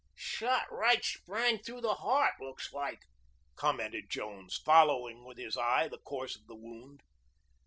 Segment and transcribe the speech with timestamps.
[0.15, 3.03] "Shot right spang through the heart, looks like,"
[3.55, 7.01] commented Jones, following with his eye the course of the wound.